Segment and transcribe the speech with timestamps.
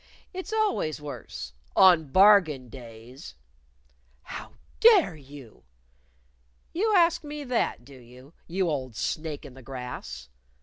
[0.33, 3.35] "It's always worse on bargain days."
[4.23, 5.63] "How dare you!"
[6.73, 8.33] "You ask me that, do you?
[8.47, 10.27] you old snake in the grass!"